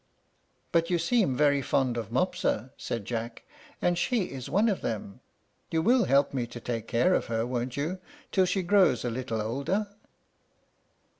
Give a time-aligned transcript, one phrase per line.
[0.71, 3.43] "But you seem very fond of Mopsa," said Jack,
[3.83, 5.19] "and she is one of them.
[5.69, 7.99] You will help me to take care of her, won't you,
[8.31, 9.89] tills she grows a little older?"